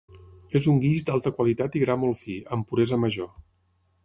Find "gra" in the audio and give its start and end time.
1.85-1.99